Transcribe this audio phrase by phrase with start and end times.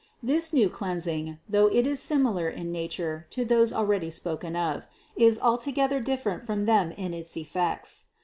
[0.23, 5.37] This new cleansing, though it is similar in nature to those already spoken of, is
[5.39, 8.07] altogether different from them in its effects.